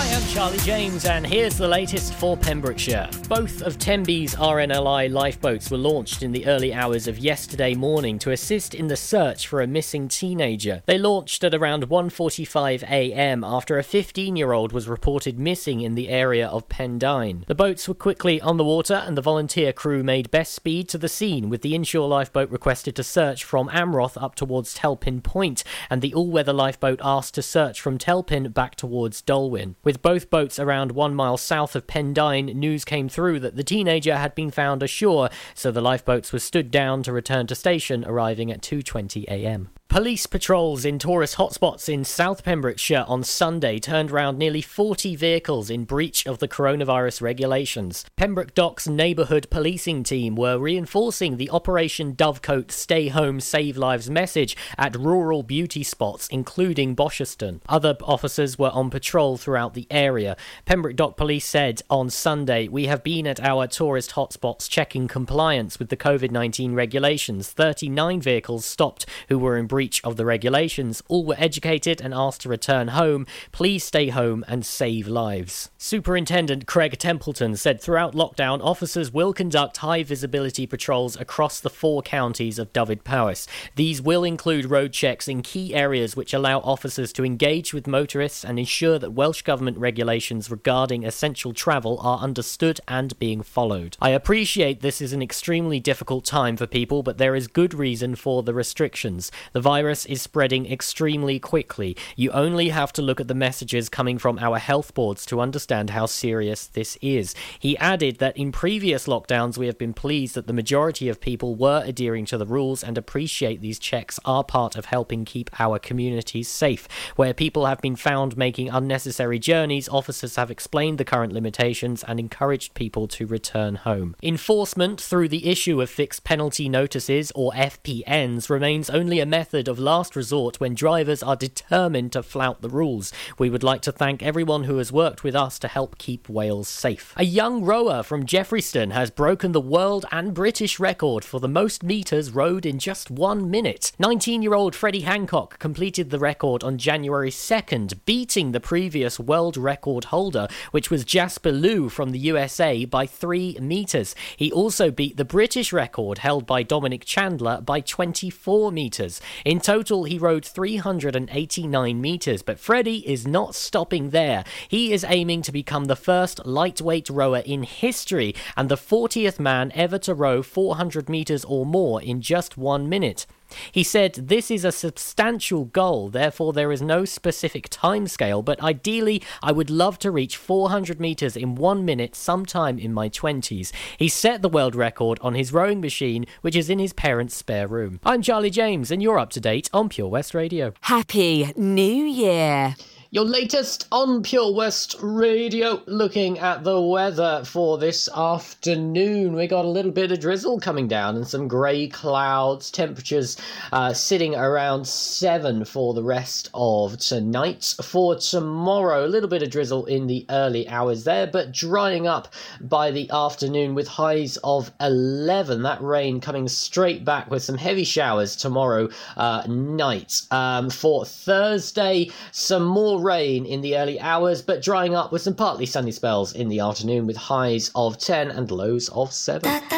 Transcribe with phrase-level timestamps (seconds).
[0.00, 3.10] Hi, I'm Charlie James, and here's the latest for Pembrokeshire.
[3.28, 8.30] Both of Tenby's RNLI lifeboats were launched in the early hours of yesterday morning to
[8.30, 10.84] assist in the search for a missing teenager.
[10.86, 13.42] They launched at around 1:45 a.m.
[13.42, 17.44] after a 15-year-old was reported missing in the area of Pendine.
[17.46, 20.98] The boats were quickly on the water, and the volunteer crew made best speed to
[20.98, 25.64] the scene, with the inshore lifeboat requested to search from Amroth up towards Telpyn Point,
[25.90, 29.74] and the all-weather lifeboat asked to search from Telpin back towards Dolwen.
[29.88, 34.16] With both boats around one mile south of Pendine, news came through that the teenager
[34.16, 38.52] had been found ashore, so the lifeboats were stood down to return to station, arriving
[38.52, 39.70] at 2:20 a.m.
[39.90, 45.70] Police patrols in tourist hotspots in South Pembrokeshire on Sunday turned round nearly 40 vehicles
[45.70, 48.04] in breach of the coronavirus regulations.
[48.14, 54.58] Pembroke Docks neighbourhood policing team were reinforcing the Operation Dovecote Stay Home Save Lives message
[54.76, 57.62] at rural beauty spots, including Bosherston.
[57.66, 60.36] Other officers were on patrol throughout the area.
[60.66, 65.78] Pembroke Dock Police said on Sunday, We have been at our tourist hotspots checking compliance
[65.78, 67.50] with the COVID 19 regulations.
[67.50, 71.02] 39 vehicles stopped who were in breach of the regulations.
[71.08, 73.26] All were educated and asked to return home.
[73.52, 75.70] Please stay home and save lives.
[75.78, 82.02] Superintendent Craig Templeton said throughout lockdown, officers will conduct high visibility patrols across the four
[82.02, 83.46] counties of Dyfed-Powys.
[83.76, 88.44] These will include road checks in key areas which allow officers to engage with motorists
[88.44, 93.96] and ensure that Welsh Government regulations regarding essential travel are understood and being followed.
[94.00, 98.16] I appreciate this is an extremely difficult time for people, but there is good reason
[98.16, 99.30] for the restrictions.
[99.52, 101.94] The virus is spreading extremely quickly.
[102.16, 105.90] You only have to look at the messages coming from our health boards to understand
[105.90, 107.34] how serious this is.
[107.58, 111.54] He added that in previous lockdowns, we have been pleased that the majority of people
[111.54, 115.78] were adhering to the rules and appreciate these checks are part of helping keep our
[115.78, 116.88] communities safe.
[117.16, 122.18] Where people have been found making unnecessary journeys, officers have explained the current limitations and
[122.18, 124.16] encouraged people to return home.
[124.22, 129.80] Enforcement through the issue of fixed penalty notices, or FPNs, remains only a method of
[129.80, 133.12] last resort when drivers are determined to flout the rules.
[133.38, 136.68] We would like to thank everyone who has worked with us to help keep Wales
[136.68, 137.12] safe.
[137.16, 141.82] A young rower from Jeffreyston has broken the world and British record for the most
[141.82, 143.92] metres rowed in just one minute.
[143.98, 149.56] 19 year old Freddie Hancock completed the record on January 2nd, beating the previous world
[149.56, 154.14] record holder, which was Jasper Liu from the USA, by 3 metres.
[154.36, 159.20] He also beat the British record held by Dominic Chandler by 24 metres.
[159.48, 164.44] In total, he rowed 389 metres, but Freddie is not stopping there.
[164.68, 169.72] He is aiming to become the first lightweight rower in history and the 40th man
[169.74, 173.24] ever to row 400 metres or more in just one minute.
[173.72, 179.22] He said, This is a substantial goal, therefore, there is no specific timescale, but ideally,
[179.42, 183.72] I would love to reach 400 metres in one minute sometime in my 20s.
[183.98, 187.66] He set the world record on his rowing machine, which is in his parents' spare
[187.66, 188.00] room.
[188.04, 190.72] I'm Charlie James, and you're up to date on Pure West Radio.
[190.82, 192.76] Happy New Year.
[193.10, 199.34] Your latest on Pure West Radio, looking at the weather for this afternoon.
[199.34, 202.70] We got a little bit of drizzle coming down and some grey clouds.
[202.70, 203.38] Temperatures
[203.72, 207.76] uh, sitting around 7 for the rest of tonight.
[207.82, 212.34] For tomorrow, a little bit of drizzle in the early hours there, but drying up
[212.60, 215.62] by the afternoon with highs of 11.
[215.62, 220.20] That rain coming straight back with some heavy showers tomorrow uh, night.
[220.30, 225.34] Um, for Thursday, some more rain in the early hours, but drying up with some
[225.34, 229.77] partly sunny spells in the afternoon with highs of 10 and lows of 7.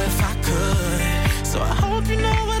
[2.11, 2.60] you know what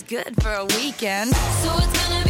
[0.00, 1.34] is good for a weekend.
[1.34, 2.29] So it's gonna be.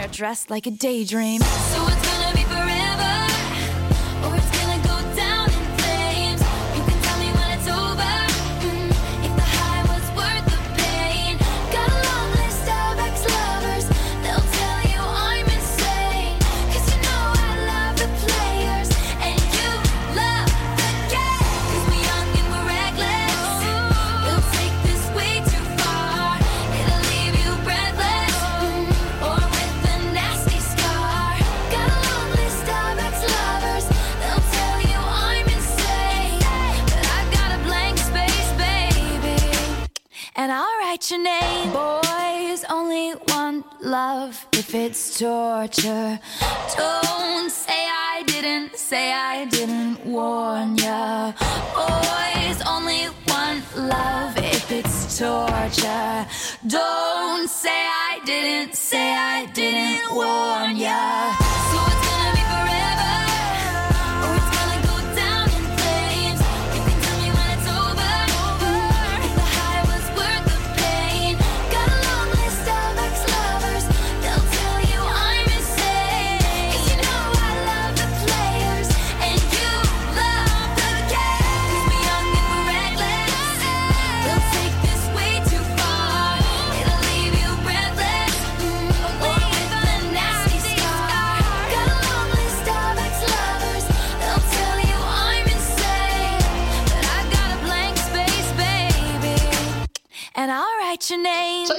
[0.00, 1.40] hair dressed like a daydream.
[1.40, 3.29] So it's gonna be forever.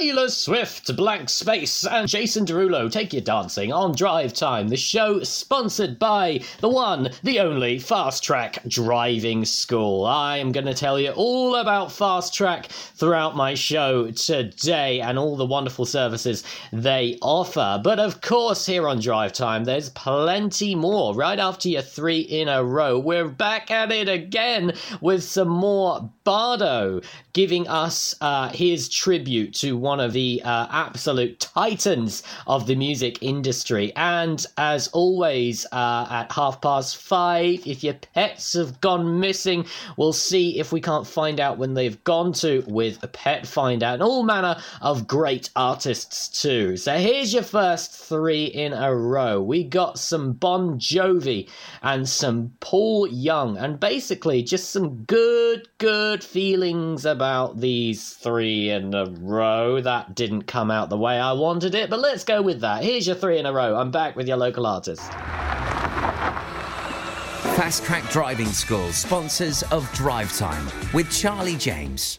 [0.02, 5.22] Taylor Swift, Blank Space, and Jason Derulo take you dancing on Drive Time, the show
[5.22, 10.04] sponsored by the one, the only Fast Track Driving School.
[10.04, 15.20] I am going to tell you all about Fast Track throughout my show today and
[15.20, 16.42] all the wonderful services
[16.72, 17.80] they offer.
[17.82, 21.14] But of course, here on Drive Time, there's plenty more.
[21.14, 26.10] Right after your three in a row, we're back at it again with some more
[26.24, 27.00] Bardo
[27.32, 33.22] giving us uh, his tribute to one of the uh, absolute titans of the music
[33.22, 33.92] industry.
[33.96, 40.12] And as always, uh, at half past five, if your pets have gone missing, we'll
[40.12, 43.94] see if we can't find out when they've gone to with a pet find out
[43.94, 46.76] and all manner of great artists too.
[46.76, 49.40] So here's your first three in a row.
[49.40, 51.48] We got some Bon Jovi
[51.82, 58.92] and some Paul Young, and basically just some good, good feelings about these three in
[58.94, 59.80] a row.
[59.80, 62.82] That didn't come out the way I wanted it, but let's go with that.
[62.82, 63.76] Here's your three in a row.
[63.76, 65.02] I'm back with your local artist.
[67.54, 72.18] Fast Track Driving School, sponsors of Drive Time with Charlie James.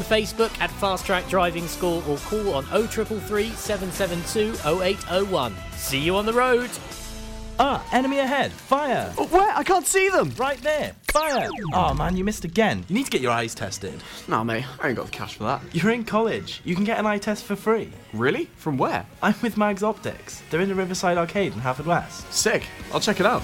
[0.03, 5.55] Facebook at Fast Track Driving School or call on 0333 772 0801.
[5.75, 6.69] See you on the road.
[7.59, 8.51] Ah, enemy ahead!
[8.51, 9.13] Fire!
[9.19, 9.55] Oh, Where?
[9.55, 10.31] I can't see them.
[10.35, 10.95] Right there!
[11.11, 11.47] Fire!
[11.73, 12.83] Oh man, you missed again.
[12.87, 14.01] You need to get your eyes tested.
[14.27, 15.61] Nah, mate, I ain't got the cash for that.
[15.71, 16.61] You're in college.
[16.63, 17.91] You can get an eye test for free.
[18.13, 18.45] Really?
[18.55, 19.05] From where?
[19.21, 20.41] I'm with Mags Optics.
[20.49, 22.31] They're in the Riverside Arcade in Haverfordwest.
[22.31, 22.63] Sick.
[22.93, 23.43] I'll check it out.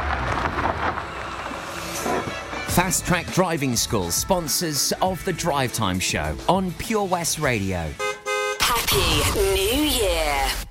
[2.75, 7.91] Fast Track Driving School, sponsors of the Drive Time Show on Pure West Radio.
[8.61, 10.70] Happy New Year.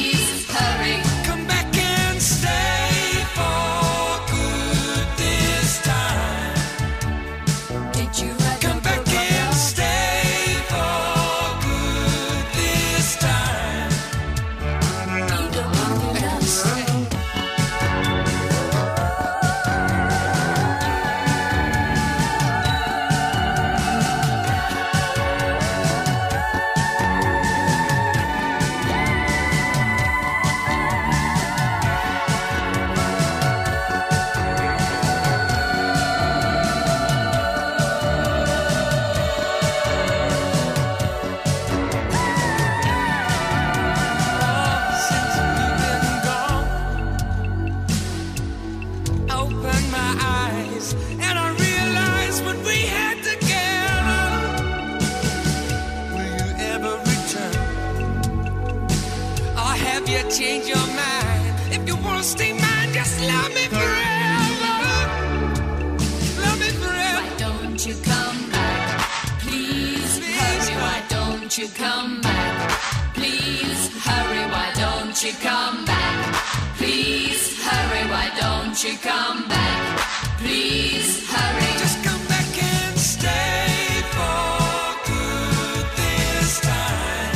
[78.91, 79.99] to come back.
[80.39, 81.71] Please hurry.
[81.79, 87.35] Just come back and stay for good this time.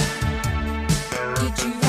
[1.36, 1.85] Did you?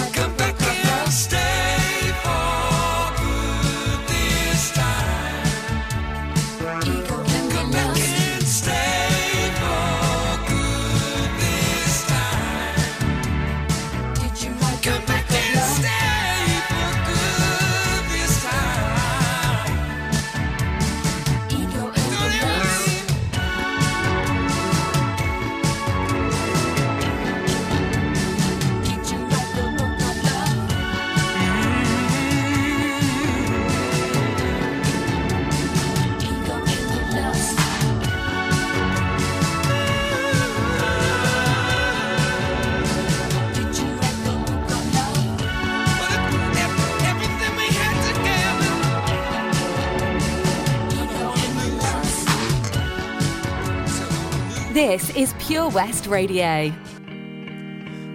[55.47, 56.73] Pure West Radio.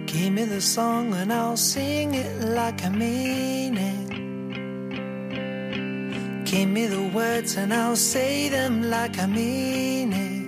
[0.04, 4.08] Give me the song and I'll sing it like I mean it.
[6.44, 10.42] Give me the words and I'll say them like I mean it.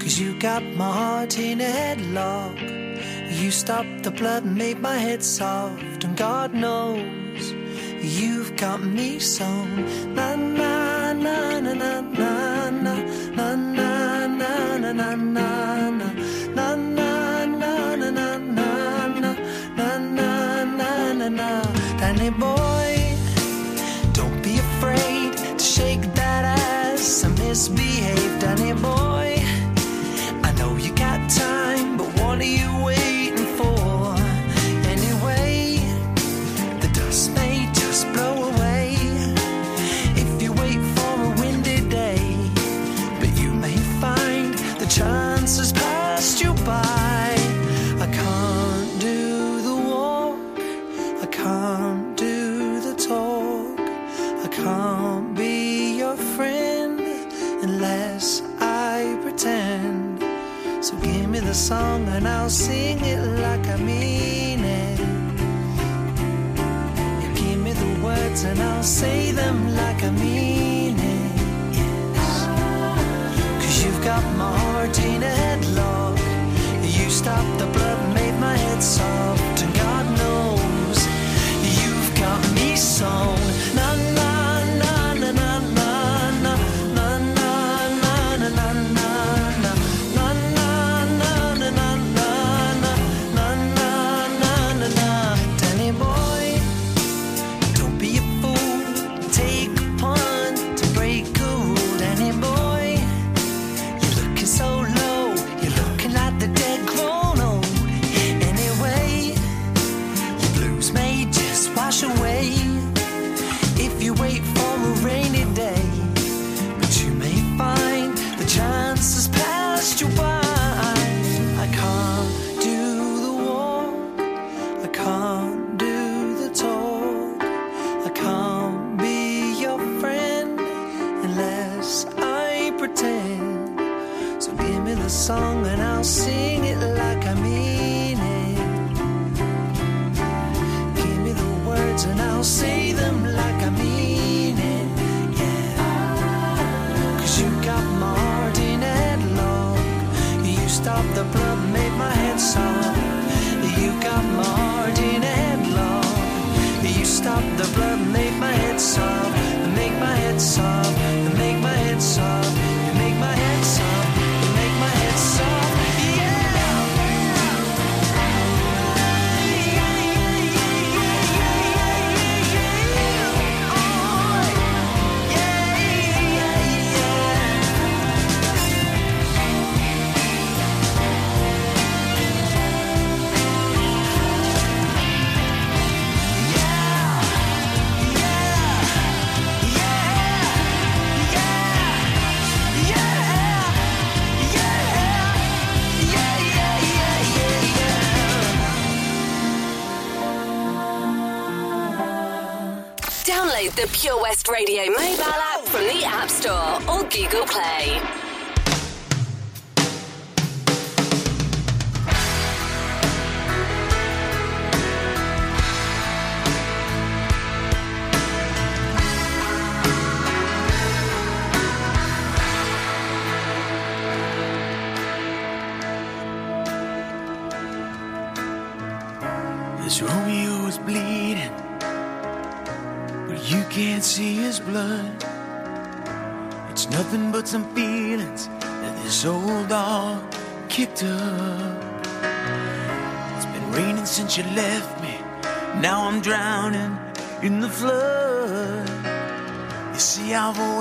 [0.00, 2.58] Cause you got my heart in a headlock.
[3.38, 6.02] You stopped the blood and made my head soft.
[6.02, 7.52] And God knows
[8.00, 9.66] you've got me so.
[10.16, 12.15] Na na na na na.
[28.36, 29.15] left anymore.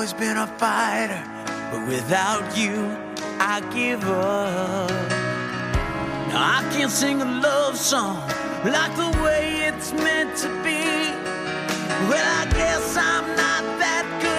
[0.06, 1.24] always been a fighter,
[1.72, 2.96] but without you,
[3.40, 4.92] I give up.
[6.30, 8.18] Now I can't sing a love song
[8.66, 11.10] like the way it's meant to be.
[12.08, 14.35] Well, I guess I'm not that good.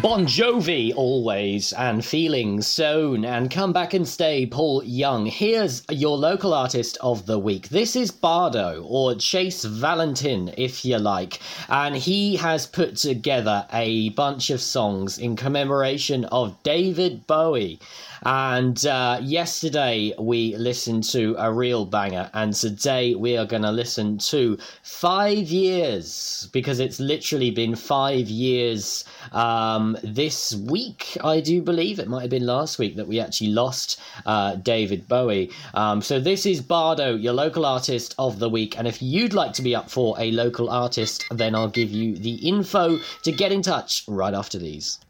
[0.00, 5.26] Bon Jovi, always, and Feelings Sown, and Come Back and Stay, Paul Young.
[5.26, 7.68] Here's your local artist of the week.
[7.68, 14.08] This is Bardo, or Chase Valentin, if you like, and he has put together a
[14.10, 17.78] bunch of songs in commemoration of David Bowie.
[18.24, 23.72] And uh, yesterday we listened to a real banger, and today we are going to
[23.72, 31.60] listen to Five Years because it's literally been five years um, this week, I do
[31.62, 31.98] believe.
[31.98, 35.50] It might have been last week that we actually lost uh, David Bowie.
[35.74, 38.78] Um, so this is Bardo, your local artist of the week.
[38.78, 42.16] And if you'd like to be up for a local artist, then I'll give you
[42.16, 45.00] the info to get in touch right after these.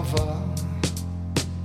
[0.00, 0.42] Over.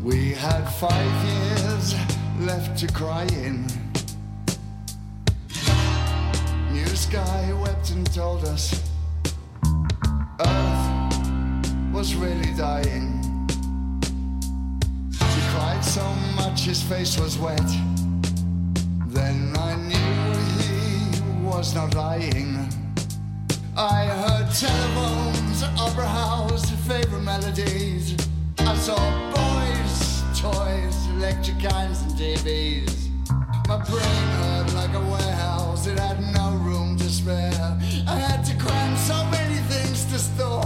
[0.03, 1.95] We had five years
[2.39, 3.65] left to cry in.
[6.73, 8.83] New Sky wept and told us
[10.39, 10.85] Earth
[11.93, 13.07] was really dying.
[15.35, 17.69] He cried so much his face was wet.
[19.17, 20.13] Then I knew
[20.59, 22.67] he was not lying.
[23.77, 28.15] I heard telephones, opera house, favorite melodies.
[28.59, 28.95] I saw
[29.35, 33.09] boys, toys, electric cars, and TVs.
[33.67, 37.77] My brain hurt like a warehouse, it had no room to spare.
[38.07, 40.63] I had to cram so many things to store,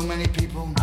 [0.00, 0.79] so many people.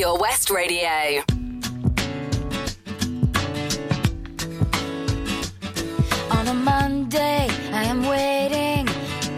[0.00, 1.22] Pure West Radio.
[6.30, 8.86] On a Monday, I am waiting.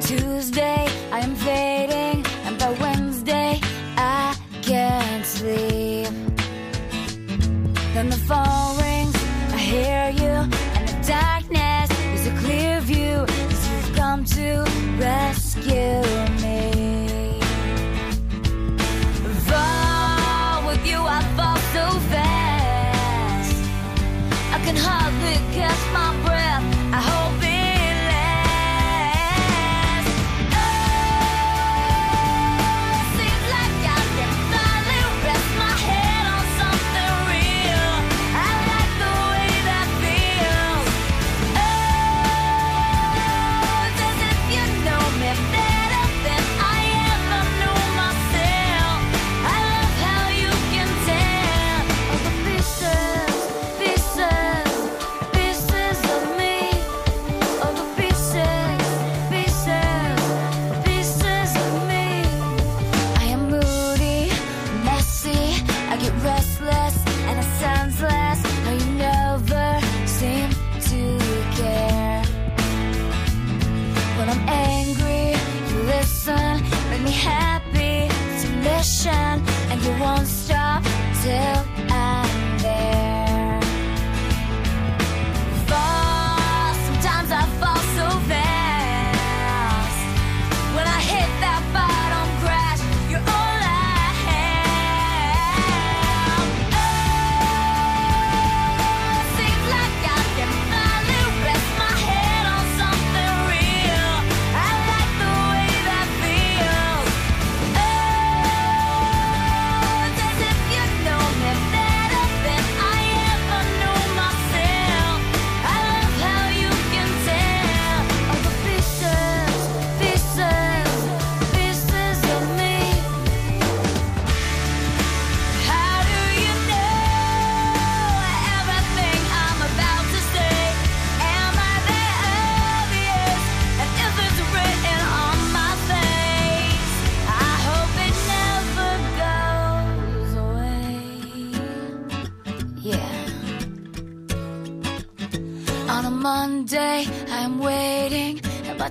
[0.01, 2.25] Tuesday, I am fading.
[2.47, 3.59] And by Wednesday,
[3.97, 6.15] I can't sleep.
[7.93, 9.17] Then the phone rings,
[9.53, 10.35] I hear you.
[10.77, 13.27] And the darkness is a clear view.
[13.27, 14.65] Cause you've come to
[15.01, 16.02] rescue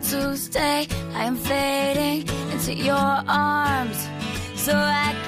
[0.04, 0.88] and stay.
[1.14, 2.96] I am fading into your
[3.28, 4.08] arms
[4.56, 5.21] so I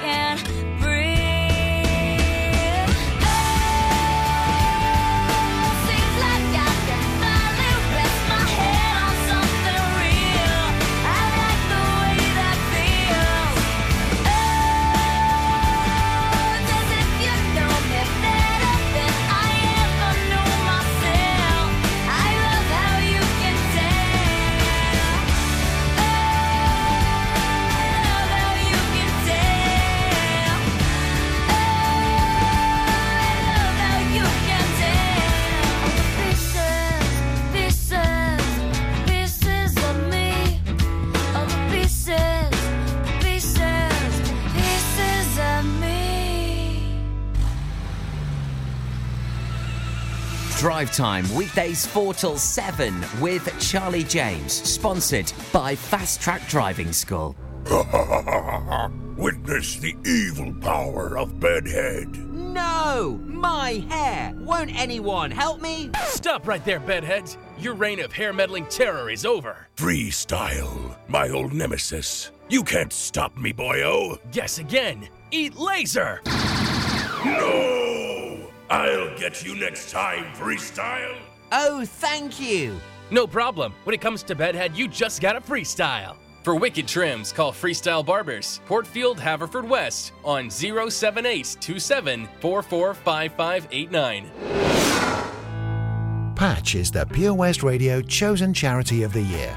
[50.84, 57.34] Drive Time, weekdays 4 till 7 with Charlie James, sponsored by Fast Track Driving School.
[59.16, 62.14] Witness the evil power of Bedhead.
[62.34, 63.18] No!
[63.24, 64.34] My hair!
[64.36, 65.90] Won't anyone help me?
[66.04, 67.38] Stop right there, bedheads.
[67.58, 69.68] Your reign of hair meddling terror is over.
[69.76, 72.30] Freestyle, my old nemesis.
[72.50, 74.18] You can't stop me, boyo.
[74.32, 75.08] Guess again.
[75.30, 76.20] Eat laser.
[77.24, 78.13] No!
[78.74, 81.16] I'll get you next time, Freestyle.
[81.52, 82.76] Oh, thank you.
[83.12, 83.72] No problem.
[83.84, 86.16] When it comes to bedhead, you just gotta freestyle.
[86.42, 92.26] For wicked trims, call Freestyle Barbers, Portfield, Haverfordwest, on 07827
[96.34, 99.56] Patch is the Pure West Radio chosen charity of the year.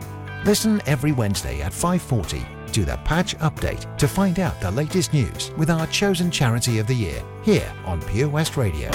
[0.43, 5.51] Listen every Wednesday at 5:40 to the Patch Update to find out the latest news
[5.55, 8.89] with our chosen charity of the year here on Pure West Radio.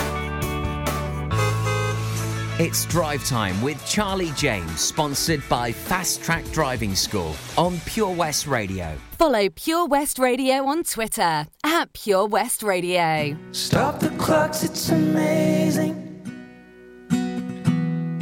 [2.58, 8.46] It's drive time with Charlie James, sponsored by Fast Track Driving School on Pure West
[8.46, 8.96] Radio.
[9.12, 13.36] Follow Pure West Radio on Twitter at Pure West Radio.
[13.52, 16.05] Stop the clocks, it's amazing.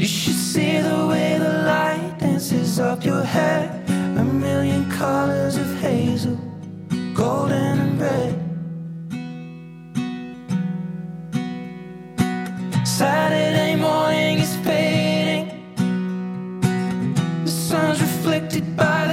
[0.05, 3.83] You should see the way the light dances up your hair.
[3.89, 6.37] A million colors of hazel,
[7.15, 8.35] golden and red.
[12.87, 15.49] Saturday morning is fading,
[17.47, 19.04] the sun's reflected by.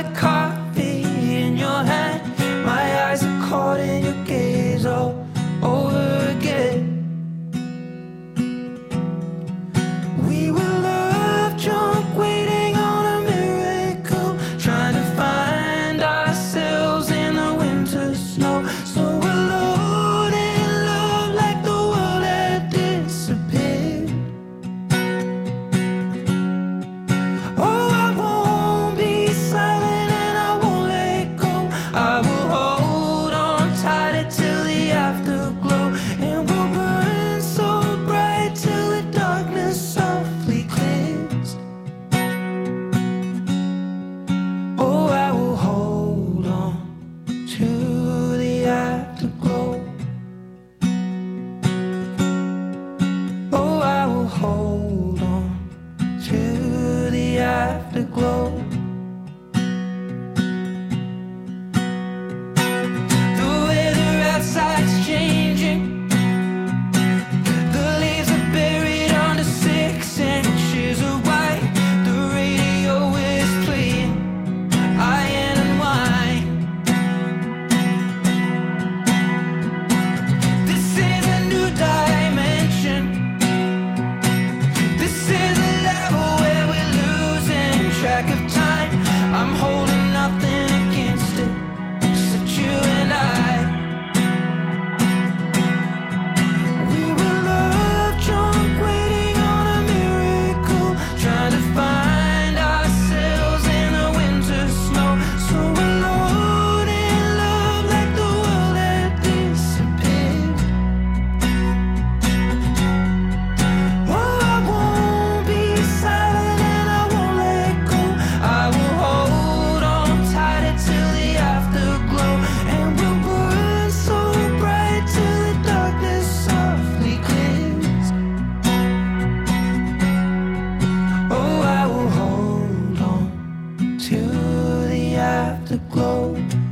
[135.72, 136.71] the glow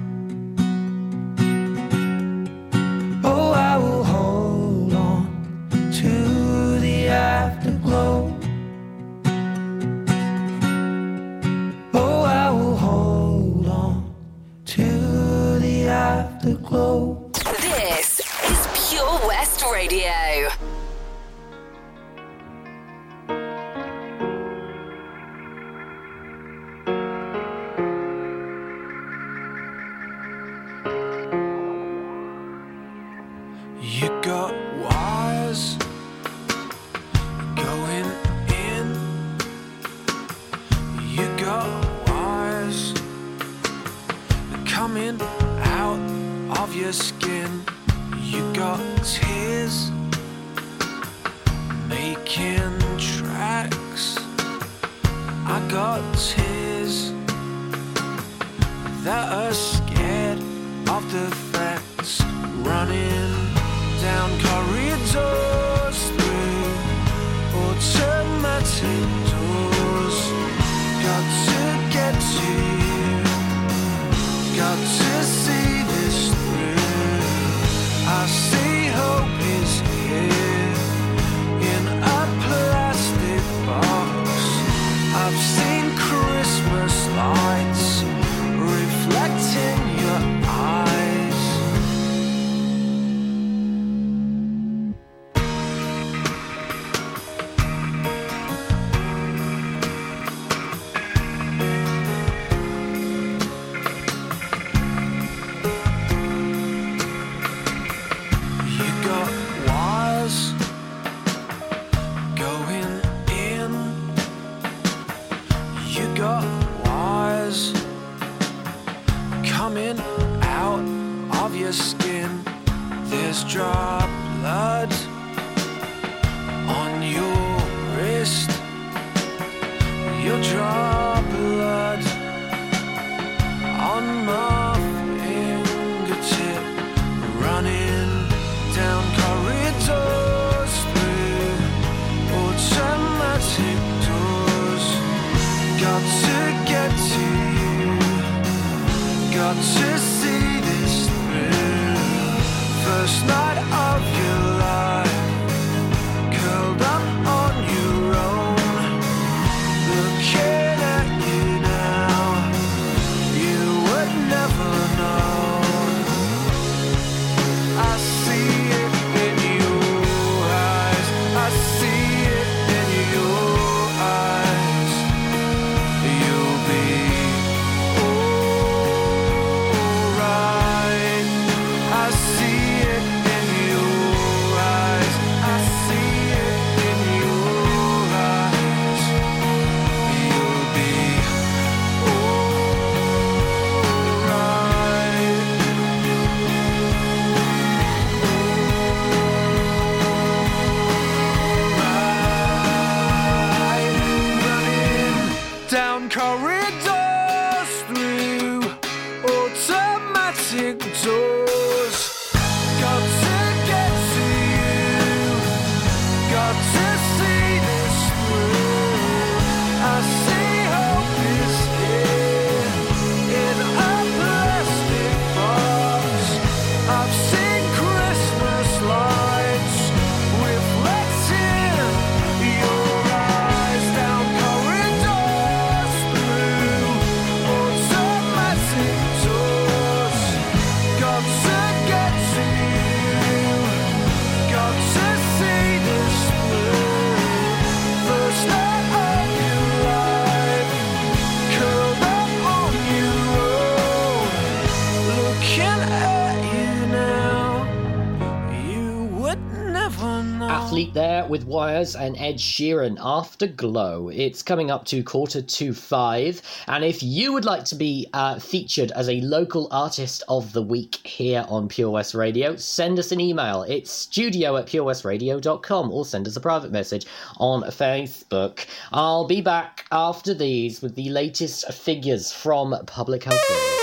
[261.49, 264.09] Wires and Ed Sheeran Afterglow.
[264.09, 266.41] It's coming up to quarter to five.
[266.67, 270.61] And if you would like to be uh, featured as a local artist of the
[270.61, 273.63] week here on Pure West Radio, send us an email.
[273.63, 278.67] It's studio at purewestradio.com or send us a private message on Facebook.
[278.91, 283.78] I'll be back after these with the latest figures from Public Health.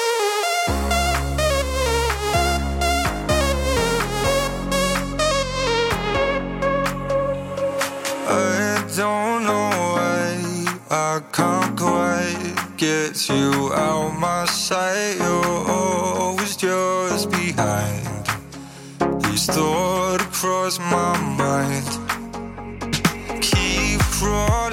[11.17, 15.17] I can't quite get you out my sight.
[15.17, 18.27] You're always just behind.
[19.25, 21.89] These thoughts cross my mind.
[23.41, 24.66] Keep running.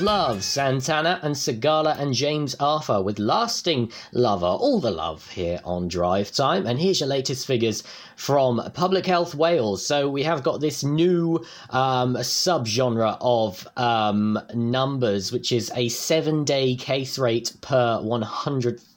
[0.00, 5.88] Love, Santana and Sigala and James Arthur with Lasting Lover, all the love here on
[5.88, 6.66] Drive Time.
[6.66, 7.82] And here's your latest figures
[8.16, 9.86] from Public Health Wales.
[9.86, 16.44] So we have got this new um, subgenre of um, numbers, which is a seven
[16.44, 18.93] day case rate per 100,000,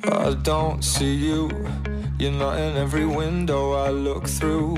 [0.04, 1.50] I don't see you.
[2.18, 4.76] You're not in every window I look through.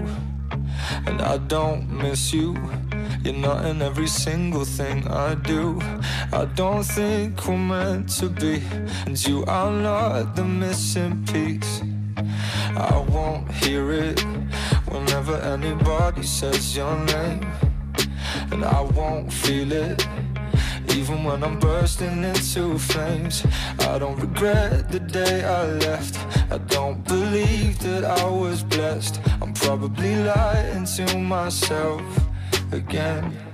[1.06, 2.56] And I don't miss you.
[3.22, 5.78] You're not in every single thing I do.
[6.32, 8.62] I don't think we're meant to be.
[9.04, 11.82] And you are not the missing piece.
[12.76, 14.20] I won't hear it
[14.88, 17.46] whenever anybody says your name.
[18.52, 20.06] And I won't feel it
[20.96, 23.44] even when I'm bursting into flames.
[23.80, 26.18] I don't regret the day I left.
[26.50, 29.20] I don't believe that I was blessed.
[29.42, 32.29] I'm probably lying to myself
[32.72, 33.49] again.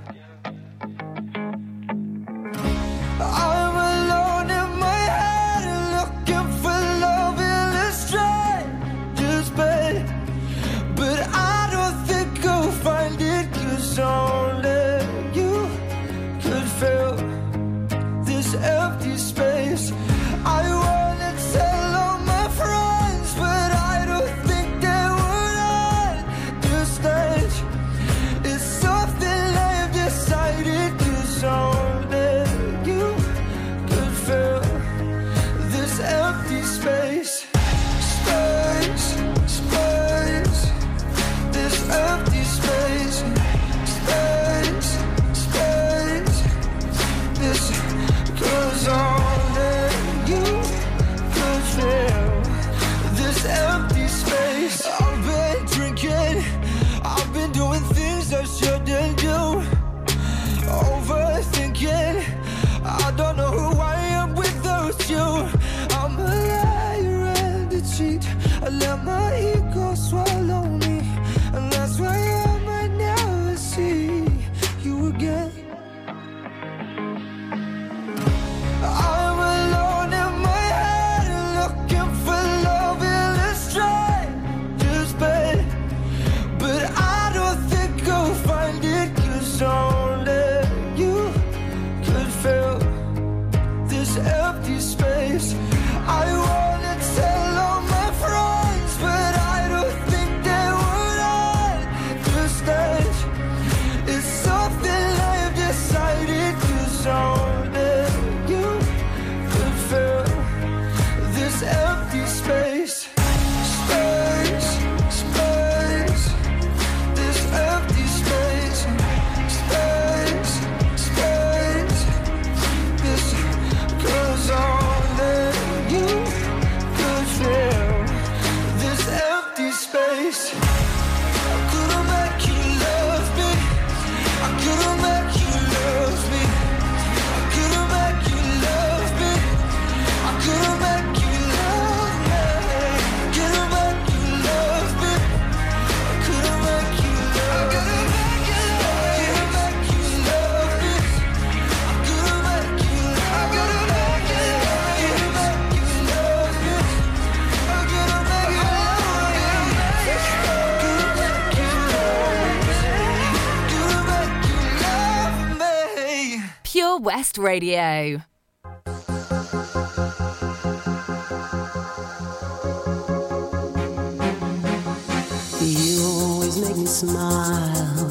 [176.87, 178.07] Smile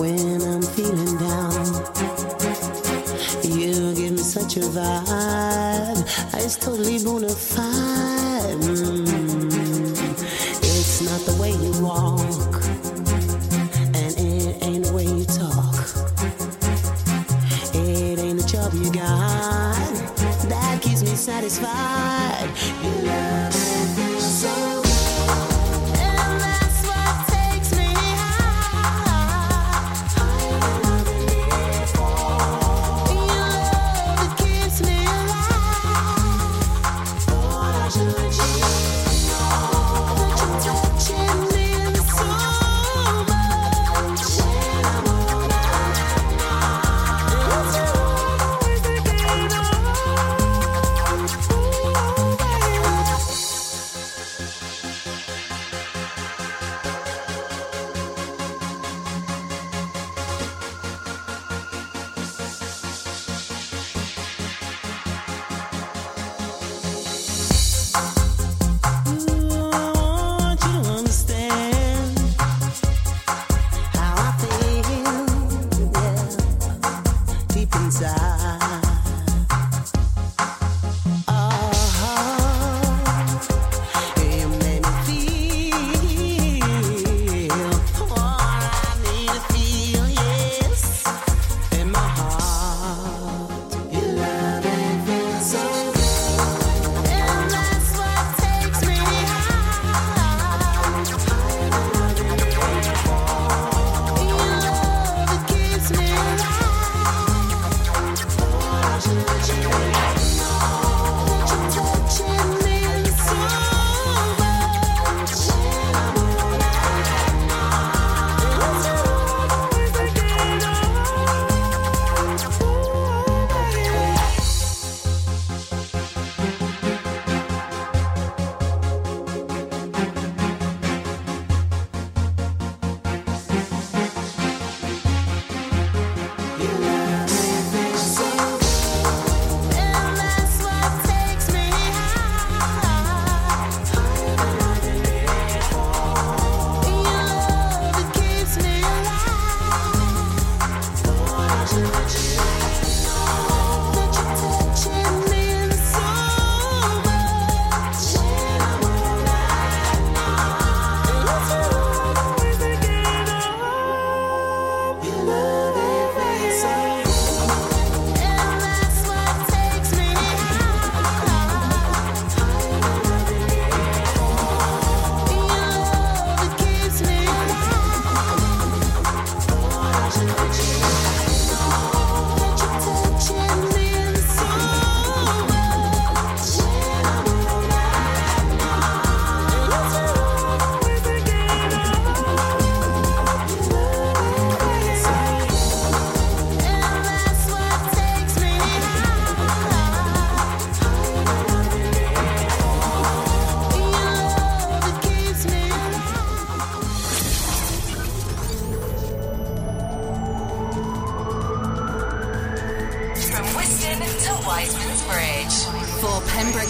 [0.00, 1.52] when I'm feeling down.
[3.44, 7.28] You give me such a vibe, it's totally bona